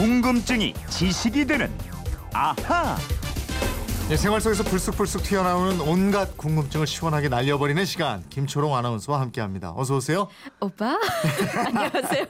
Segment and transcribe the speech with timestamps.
[0.00, 1.70] 궁금증이 지식이 되는
[2.32, 2.96] 아하.
[4.08, 9.74] 네, 생활 속에서 불쑥불쑥 튀어나오는 온갖 궁금증을 시원하게 날려버리는 시간 김초롱 아나운서와 함께합니다.
[9.76, 10.28] 어서 오세요.
[10.58, 10.98] 오빠?
[11.66, 12.24] 안녕하세요.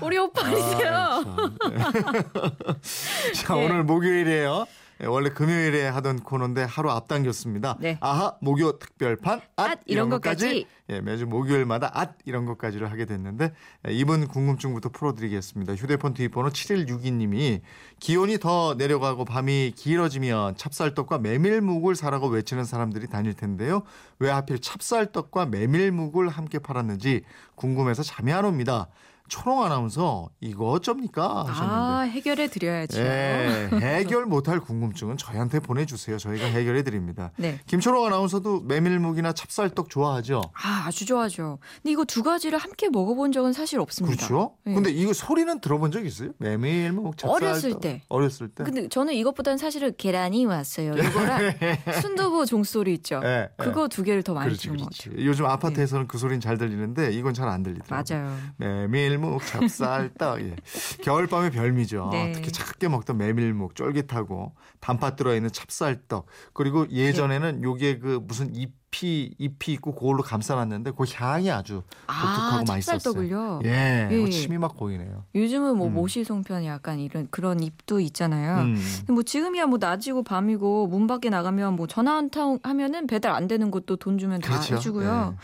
[0.00, 0.94] 우리 오빠이세요.
[0.94, 1.58] 아, 참.
[1.70, 3.32] 네.
[3.36, 3.64] 자 예.
[3.66, 4.64] 오늘 목요일이에요.
[5.00, 7.76] 네, 원래 금요일에 하던 코너인데 하루 앞당겼습니다.
[7.78, 7.98] 네.
[8.00, 10.66] 아하 목요 특별판 앗, 앗, 이런 것까지.
[10.90, 13.52] 예, 매주 목요일마다 앗 이런 것까지를 하게 됐는데
[13.86, 15.76] 예, 이번 궁금증부터 풀어드리겠습니다.
[15.76, 17.60] 휴대폰 뒷번호 7162님이
[18.00, 23.82] 기온이 더 내려가고 밤이 길어지면 찹쌀떡과 메밀묵을 사라고 외치는 사람들이 다닐 텐데요.
[24.18, 27.22] 왜 하필 찹쌀떡과 메밀묵을 함께 팔았는지
[27.54, 28.88] 궁금해서 잠이 안 옵니다.
[29.28, 32.98] 초롱 아나운서 이거 어쩝니까 하셨는데 아, 해결해 드려야죠.
[33.00, 36.18] 예, 해결 못할 궁금증은 저희한테 보내주세요.
[36.18, 37.30] 저희가 해결해 드립니다.
[37.36, 37.60] 네.
[37.66, 40.40] 김초롱 아나운서도 메밀묵이나 찹쌀떡 좋아하죠?
[40.54, 41.58] 아, 아주 좋아하죠.
[41.82, 44.16] 근데 이거 두 가지를 함께 먹어본 적은 사실 없습니다.
[44.16, 44.54] 그렇죠.
[44.66, 44.74] 예.
[44.74, 46.30] 근데 이거 소리는 들어본 적 있어요?
[46.38, 47.42] 메밀묵, 찹쌀떡.
[47.42, 48.02] 어렸을 때.
[48.08, 48.64] 어렸을 때.
[48.64, 50.92] 근데 저는 이것보다는 사실은 계란이 왔어요.
[50.94, 51.38] 이거랑
[52.02, 53.20] 순두부 종소리 있죠.
[53.24, 55.26] 예, 그거 두 개를 더 많이 그렇지, 들은 것 그렇지.
[55.26, 58.18] 요즘 아파트에서는 그 소리는 잘 들리는데 이건 잘 안 들리더라고요.
[58.18, 58.36] 맞아요.
[58.58, 60.40] 메밀 묵, 찹쌀떡.
[60.42, 60.56] 예.
[61.02, 62.08] 겨울밤의 별미죠.
[62.12, 62.32] 네.
[62.32, 66.26] 특히 작게 먹던 메밀묵, 쫄깃하고 단팥 들어있는 찹쌀떡.
[66.52, 72.56] 그리고 예전에는 요게 그 무슨 잎 이 잎이 있고 그걸로 감싸놨는데 그 향이 아주 독특하고
[72.58, 73.60] 아, 맛있었어요.
[73.64, 74.22] 예, 예.
[74.22, 75.24] 어, 침이 막 고이네요.
[75.34, 75.94] 요즘은 뭐 음.
[75.94, 78.62] 모시 송편 약간 이런 그런 입도 있잖아요.
[78.62, 78.76] 음.
[79.08, 83.70] 뭐 지금이야 뭐 낮이고 밤이고 문 밖에 나가면 뭐 전화 한통 하면은 배달 안 되는
[83.70, 84.76] 것도 돈 주면 다 그렇죠.
[84.76, 85.34] 해주고요.
[85.34, 85.38] 예.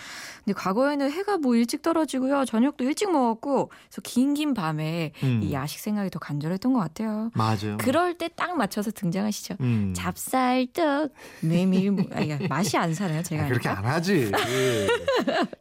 [0.44, 2.44] 근데 과거에는 해가 뭐 일찍 떨어지고요.
[2.44, 5.40] 저녁도 일찍 먹었고 그래서 긴긴 밤에 음.
[5.42, 7.30] 이 야식 생각이 더 간절했던 것 같아요.
[7.34, 7.78] 맞아요.
[7.78, 9.54] 그럴 때 딱 맞춰서 등장하시죠.
[9.60, 9.92] 음.
[9.96, 13.22] 찹쌀떡, 메밀, 아, 이게 맛이 안 사나요?
[13.22, 13.88] 제가 아, 그렇게 하니까?
[13.88, 14.30] 안 하지.
[14.48, 14.86] 예.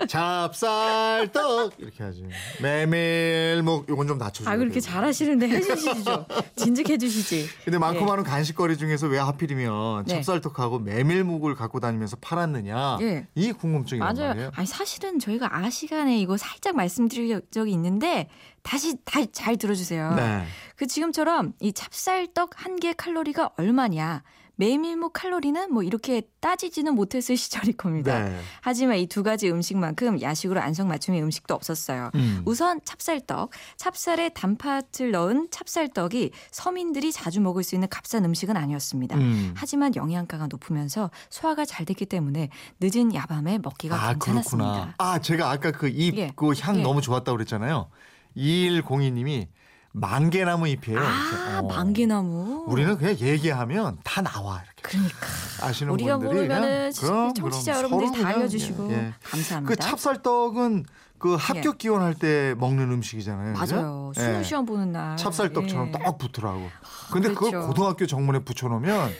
[0.08, 2.26] 찹쌀떡 이렇게 하지.
[2.62, 4.50] 메밀묵 요건 좀 낮춰줘.
[4.50, 6.26] 아 그렇게 잘 하시는데 해주시죠.
[6.56, 7.48] 진즉해 주시지.
[7.66, 8.06] 근데 많고 예.
[8.06, 10.16] 많은 간식거리 중에서 왜 하필이면 네.
[10.16, 13.28] 찹쌀떡하고 메밀묵을 갖고 다니면서 팔았느냐 예.
[13.36, 14.30] 이 궁금증이란 맞아요.
[14.30, 14.52] 말이에요.
[14.56, 18.30] 아니 사실은 저희가 아 시간에 이거 살짝 말씀드린 적이 있는데
[18.62, 20.16] 다시 다잘 들어주세요.
[20.16, 20.46] 네.
[20.76, 24.24] 그 지금처럼 이 찹쌀떡 한 개 칼로리가 얼마냐?
[24.56, 28.24] 메밀묵 칼로리는 뭐 이렇게 따지지는 못했을 시절일 겁니다.
[28.26, 28.40] 네.
[28.62, 32.10] 하지만 이 두 가지 음식만큼 야식으로 안성맞춤의 음식도 없었어요.
[32.16, 32.42] 음.
[32.46, 39.18] 우선 찹쌀떡, 찹쌀에 단팥을 넣은 찹쌀떡이 서민들이 자주 먹을 수 있는 값싼 음식은 아니었습니다.
[39.18, 39.54] 음.
[39.56, 42.50] 하지만 영양가가 높으면서 소화가 잘 됐기 때문에
[42.80, 44.72] 늦은 야밤에 먹기가 아 괜찮았습니다.
[44.72, 44.94] 그렇구나.
[44.98, 46.32] 아 제가 아까 그잎 예.
[46.36, 46.82] 그향 예.
[46.82, 47.90] 너무 좋았다고 그랬잖아요.
[48.36, 49.48] 2102님이
[49.94, 51.00] 만개나무 잎이에요.
[51.00, 51.68] 아, 어.
[51.68, 52.66] 망개나무.
[52.68, 54.82] 우리는 그냥 얘기하면 다 나와 이렇게.
[54.82, 55.18] 그러니까
[55.62, 59.14] 아시는 우리가 분들이 모르면은 그냥 그럼, 청취자 그럼 여러분들이 서로 다 알려주시고 예, 예.
[59.24, 59.70] 감사합니다.
[59.70, 60.86] 그 찹쌀떡은
[61.20, 63.54] 그 합격 기원할 때 먹는 음식이잖아요.
[63.54, 63.76] 그죠?
[63.76, 64.12] 맞아요.
[64.18, 64.22] 예.
[64.22, 65.16] 수능 시험 보는 날.
[65.16, 65.92] 찹쌀떡처럼 예.
[65.92, 66.70] 딱 붙더라고.
[67.12, 67.68] 근데 그걸 그렇죠.
[67.68, 69.12] 고등학교 정문에 붙여놓으면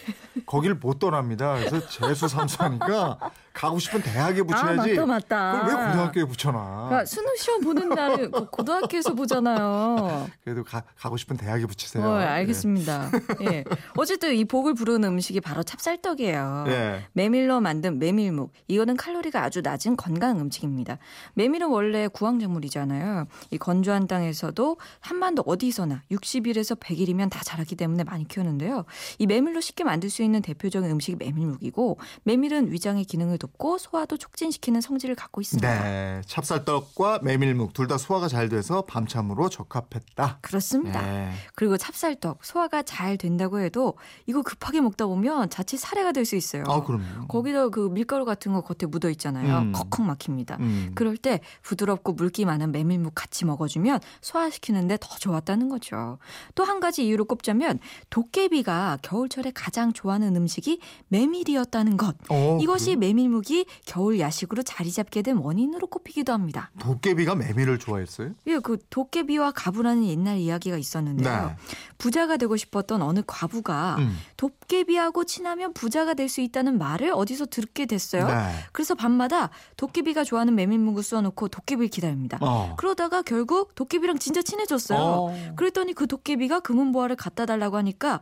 [0.46, 1.54] 거기를 못 떠납니다.
[1.54, 3.20] 그래서 재수 삼수하니까
[3.54, 4.98] 가고 싶은 대학에 붙여야지.
[5.00, 5.68] 아 맞다 맞다.
[5.68, 6.88] 왜 고등학교에 붙여놔?
[6.90, 10.28] 그러니까 수능 시험 보는 날은 그 고등학교에서 보잖아요.
[10.44, 12.04] 그래도 가, 가고 싶은 대학에 붙이세요.
[12.04, 13.12] 어, 알겠습니다.
[13.42, 13.64] 예.
[13.96, 16.66] 어쨌든 이 복을 부르는 음식이 바로 찹쌀떡이에요.
[16.68, 16.72] 예.
[16.72, 17.06] 예.
[17.14, 18.52] 메밀로 만든 메밀묵.
[18.68, 20.98] 이거는 칼로리가 아주 낮은 건강 음식입니다.
[21.36, 23.28] 메밀은 원래 구황작물이잖아요.
[23.52, 28.86] 이 건조한 땅에서도 한반도 어디서나 60일에서 100일이면 다 자라기 때문에 많이 키우는데요.
[29.20, 34.80] 이 메밀로 쉽게 만들 수 있는 대표적인 음식이 메밀묵이고 메밀은 위장의 기능을 돕고 소화도 촉진시키는
[34.80, 35.84] 성질을 갖고 있습니다.
[35.84, 36.22] 네.
[36.26, 40.38] 찹쌀떡과 메밀묵 둘 다 소화가 잘 돼서 밤참으로 적합했다.
[40.42, 41.02] 그렇습니다.
[41.02, 41.32] 네.
[41.56, 43.96] 그리고 찹쌀떡 소화가 잘 된다고 해도
[44.28, 46.64] 이거 급하게 먹다 보면 자칫 사례가 될 수 있어요.
[46.68, 47.28] 아, 그럼요.
[47.28, 49.58] 거기다 그 밀가루 같은 거 겉에 묻어 있잖아요.
[49.58, 49.72] 음.
[49.74, 50.56] 컥컥 막힙니다.
[50.62, 50.92] 음.
[50.96, 56.18] 그럴 때 부드럽고 물기 많은 메밀묵 같이 먹어주면 소화시키는데 더 좋았다는 거죠.
[56.56, 57.80] 또 한 가지 이유로 꼽자면
[58.10, 60.80] 도깨비가 겨울철에 가장 좋아하는 음식이
[61.10, 62.16] 메밀이었다는 것.
[62.30, 63.00] 어, 이것이 그래요?
[63.34, 66.70] 메밀묵이 겨울 야식으로 자리 잡게 된 원인으로 꼽히기도 합니다.
[66.80, 68.32] 도깨비가 메밀을 좋아했어요?
[68.48, 71.48] 예, 그 도깨비와 가부라는 옛날 이야기가 있었는데요.
[71.48, 71.56] 네.
[71.98, 74.16] 부자가 되고 싶었던 어느 과부가 음.
[74.38, 78.26] 도깨비하고 친하면 부자가 될 수 있다는 말을 어디서 듣게 됐어요.
[78.28, 78.50] 네.
[78.72, 82.40] 그래서 밤마다 도깨비가 좋아하는 메밀묵을 쏘아놓고 도깨비를 기다립니다.
[82.42, 82.76] 어.
[82.78, 85.00] 그러다가 결국 도깨비랑 진짜 친해졌어요.
[85.00, 85.54] 어.
[85.56, 88.20] 그랬더니 그 도깨비가 금은보화를 갖다 달라고 하니까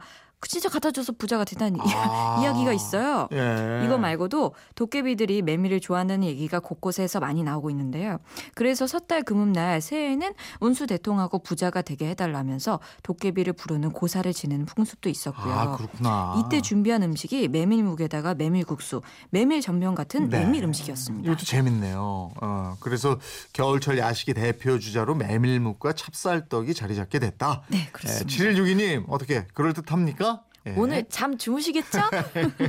[0.47, 2.39] 진짜 갖다 줘서 부자가 된다는 아.
[2.41, 3.27] 이야기가 있어요.
[3.31, 3.83] 예.
[3.85, 8.19] 이거 말고도 도깨비들이 메밀을 좋아한다는 얘기가 곳곳에서 많이 나오고 있는데요.
[8.55, 15.53] 그래서 섣달 금음날 새해에는 운수 대통하고 부자가 되게 해달라면서 도깨비를 부르는 고사를 지내는 풍습도 있었고요.
[15.53, 16.43] 아, 그렇구나.
[16.43, 20.39] 이때 준비한 음식이 메밀묵에다가 메밀국수, 메밀 전병 같은 네.
[20.39, 21.31] 메밀 음식이었습니다.
[21.31, 22.31] 이것도 재밌네요.
[22.41, 23.17] 어, 그래서
[23.53, 27.61] 겨울철 야식의 대표 주자로 메밀묵과 찹쌀떡이 자리 잡게 됐다.
[27.67, 28.27] 네, 그렇습니다.
[28.27, 30.30] 7162님 어떻게 그럴 듯합니까?
[30.67, 30.75] 예.
[30.77, 31.99] 오늘 잠 주무시겠죠?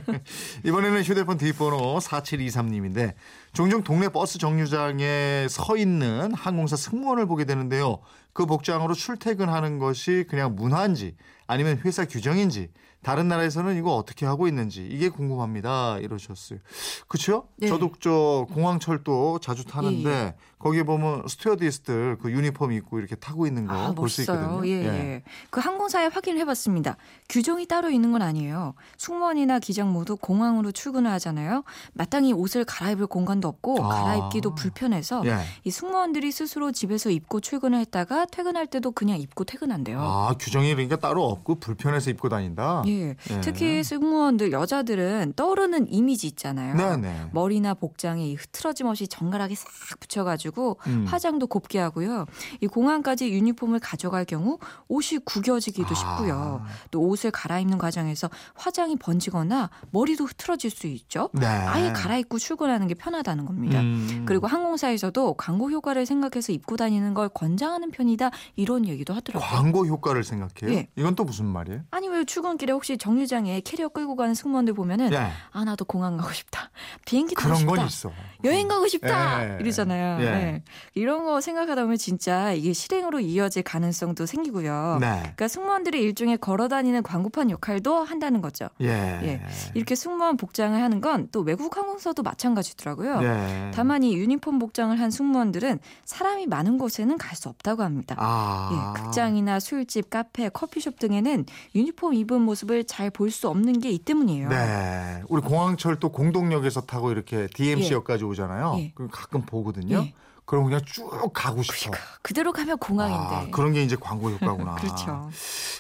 [0.65, 3.13] 이번에는 휴대폰 뒷번호 4723님인데
[3.53, 8.01] 종종 동네 버스 정류장에 서 있는 항공사 승무원을 보게 되는데요.
[8.33, 12.71] 그 복장으로 출퇴근하는 것이 그냥 문화인지 아니면 회사 규정인지
[13.03, 15.99] 다른 나라에서는 이거 어떻게 하고 있는지 이게 궁금합니다.
[15.99, 16.61] 이러셨어요.
[17.09, 17.49] 그렇죠?
[17.57, 17.67] 네.
[17.67, 23.47] 저도 저 공항 철도 자주 타는데 예, 거기에 보면 스튜어디스들 그 유니폼 입고 이렇게 타고
[23.49, 24.41] 있는 거 아, 볼수 멋있어요.
[24.41, 24.69] 있거든요.
[24.69, 25.23] 예, 예.
[25.51, 26.97] 그 항공사에 확인을 해봤습니다.
[27.29, 28.75] 규정이 따로 있는 건 아니에요.
[28.99, 31.65] 승무원이나 기장 모두 공항으로 출근을 하잖아요.
[31.95, 33.89] 마땅히 옷을 갈아입을 공간도 없고 아.
[33.89, 35.39] 갈아입기도 불편해서 예.
[35.65, 40.01] 이 승무원들이 스스로 집에서 입고 출근을 했다가 퇴근할 때도 그냥 입고 퇴근한대요.
[40.01, 42.83] 아 규정이 그러니까 따로 없고 불편해서 입고 다닌다.
[42.87, 43.11] 예.
[43.31, 43.41] 예.
[43.43, 46.75] 특히 승무원들 여자들은 떠오르는 이미지 있잖아요.
[46.75, 47.31] 네네.
[47.33, 49.69] 머리나 복장에 이 흐트러짐 없이 정갈하게 싹
[50.01, 51.05] 붙여가지고 음.
[51.07, 52.27] 화장도 곱게 하고요.
[52.61, 54.59] 이 공항까지 유니폼을 가져갈 경우
[54.89, 56.63] 옷이 구겨지기도 쉽고요.
[56.65, 56.67] 아.
[56.91, 61.29] 또 옷을 갈아입는 과정에서 화장이 번지거나 머리도 흐트러질 수 있죠.
[61.33, 61.47] 네.
[61.47, 63.81] 아예 갈아입고 출근하는 게 편하다는 겁니다.
[63.81, 64.25] 음.
[64.27, 69.49] 그리고 항공사에서도 광고 효과를 생각해서 입고 다니는 걸 권장하는 편이 다 이런 얘기도 하더라고요.
[69.49, 70.77] 광고 효과를 생각해요.
[70.79, 70.89] 예.
[70.97, 71.81] 이건 또 무슨 말이에요?
[71.91, 75.31] 아니 왜 출근길에 혹시 정류장에 캐리어 끌고 가는 승무원들 보면은 예.
[75.51, 76.71] 아 나도 공항 가고 싶다
[77.07, 78.13] 비행기 타고 그런 싶다 건 있어.
[78.45, 79.59] 여행 가고 싶다 예.
[79.61, 80.21] 이러잖아요.
[80.23, 80.27] 예.
[80.27, 80.63] 예.
[80.95, 84.99] 이런 거 생각하다 보면 진짜 이게 실행으로 이어질 가능성도 생기고요.
[85.01, 85.07] 네.
[85.21, 88.69] 그러니까 승무원들이 일종의 걸어다니는 광고판 역할도 한다는 거죠.
[88.81, 88.89] 예.
[88.89, 89.41] 예.
[89.75, 93.21] 이렇게 승무원 복장을 하는 건 또 외국 항공사도 마찬가지더라고요.
[93.23, 93.71] 예.
[93.75, 98.02] 다만 이 유니폼 복장을 한 승무원들은 사람이 많은 곳에는 갈 수 없다고 합니다.
[98.19, 98.95] 아.
[98.97, 103.99] 예, 극장이나 술집, 카페, 커피숍 등에는 유니폼 입은 모습을 잘 볼 수 없는 게 이
[103.99, 104.49] 때문이에요.
[104.49, 105.23] 네.
[105.29, 108.77] 우리 공항철도 공동역에서 타고 이렇게 DMC역까지 오잖아요.
[108.79, 108.93] 예.
[108.95, 110.07] 그럼 가끔 보거든요.
[110.53, 110.57] 예.
[110.57, 111.93] 그럼 그냥 쭉 가고 싶어.
[112.21, 113.35] 그대로 가면 공항인데.
[113.35, 114.75] 아, 그런 게 이제 광고 효과구나.
[114.81, 115.31] 그렇죠.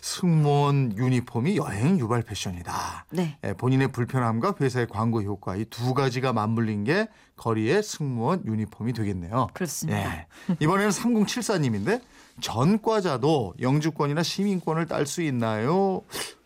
[0.00, 3.06] 승무원 유니폼이 여행 유발 패션이다.
[3.10, 3.38] 네.
[3.44, 9.48] 예, 본인의 불편함과 회사의 광고 효과 이 두 가지가 맞물린 게 거리의 승무원 유니폼이 되겠네요.
[9.54, 9.98] 그렇습니다.
[9.98, 10.26] 예.
[10.60, 12.00] 이번에는 3074님인데
[12.40, 16.02] 전과자도 영주권이나 시민권을 딸 수 있나요?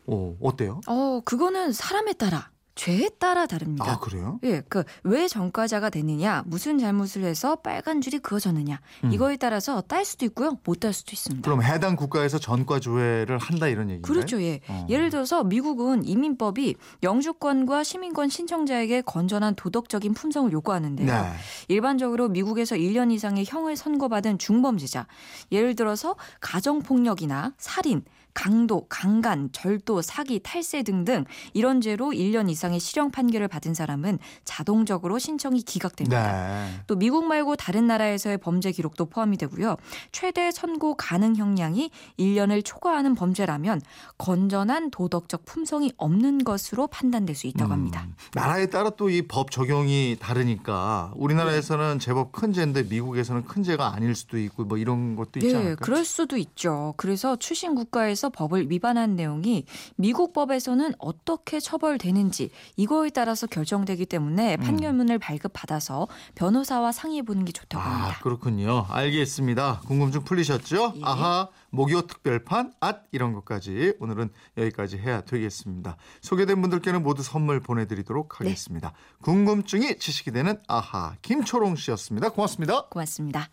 [0.07, 0.81] 오, 어때요?
[0.87, 3.91] 어, 그거는 사람에 따라 죄에 따라 다릅니다.
[3.91, 4.39] 아, 그래요?
[4.45, 9.13] 예, 그 왜 전과자가 되느냐, 무슨 잘못을 해서 빨간 줄이 그어졌느냐, 음.
[9.13, 11.43] 이거에 따라서 딸 수도 있고요, 못 딸 수도 있습니다.
[11.43, 14.13] 그럼 해당 국가에서 전과 조회를 한다 이런 얘기인가요?
[14.13, 14.61] 그렇죠, 예.
[14.69, 14.87] 어.
[14.91, 21.07] 예를 들어서 미국은 이민법이 영주권과 시민권 신청자에게 건전한 도덕적인 품성을 요구하는데요.
[21.07, 21.33] 네.
[21.69, 25.07] 일반적으로 미국에서 1년 이상의 형을 선고받은 중범죄자,
[25.51, 28.05] 예를 들어서 가정폭력이나 살인,
[28.37, 31.25] 강도, 강간, 절도, 사기, 탈세 등등
[31.55, 36.67] 이런 죄로 1년 이상의 실형 판결을 받은 사람은 자동적으로 신청이 기각됩니다.
[36.67, 36.81] 네.
[36.87, 39.77] 또 미국 말고 다른 나라에서의 범죄 기록도 포함이 되고요.
[40.13, 43.81] 최대 선고 가능 형량이 1년을 초과하는 범죄라면
[44.19, 48.05] 건전한 도덕적 품성이 없는 것으로 판단될 수 있다고 합니다.
[48.07, 53.95] 음, 나라에 따라 또 이 법 적용이 다르니까 우리나라에서는 제법 큰 죄인데 미국에서는 큰 죄가
[53.95, 55.77] 아닐 수도 있고 뭐 이런 것도 있지 네, 않을까요?
[55.77, 56.93] 그럴 수도 있죠.
[56.99, 59.65] 그래서 출신 국가에서 법을 위반한 내용이
[59.97, 67.83] 미국 법에서는 어떻게 처벌되는지 이거에 따라서 결정되기 때문에 판결문을 발급받아서 변호사와 상의해 보는 게 좋다고
[67.83, 67.87] 음.
[67.87, 68.21] 아, 합니다.
[68.23, 68.87] 그렇군요.
[68.89, 69.81] 알겠습니다.
[69.87, 70.95] 궁금증 풀리셨죠?
[70.97, 71.01] 예.
[71.03, 75.97] 아하, 목요 특별판, 앗 이런 것까지 오늘은 여기까지 해야 되겠습니다.
[76.21, 78.49] 소개된 분들께는 모두 선물 보내드리도록 네.
[78.49, 78.93] 하겠습니다.
[79.23, 82.31] 궁금증이 지식이 되는 아하 김초롱 씨였습니다.
[82.31, 82.87] 고맙습니다.
[82.87, 83.49] 고맙습니다.